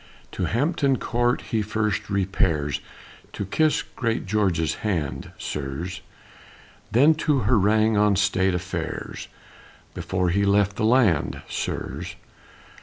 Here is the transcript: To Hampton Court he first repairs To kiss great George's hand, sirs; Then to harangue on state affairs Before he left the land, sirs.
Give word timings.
To 0.31 0.45
Hampton 0.45 0.97
Court 0.97 1.41
he 1.41 1.61
first 1.61 2.09
repairs 2.09 2.81
To 3.33 3.45
kiss 3.45 3.83
great 3.83 4.25
George's 4.25 4.77
hand, 4.81 5.31
sirs; 5.37 6.01
Then 6.91 7.13
to 7.21 7.41
harangue 7.41 7.97
on 7.97 8.15
state 8.15 8.55
affairs 8.55 9.27
Before 9.93 10.29
he 10.29 10.43
left 10.43 10.75
the 10.75 10.85
land, 10.85 11.43
sirs. 11.47 12.15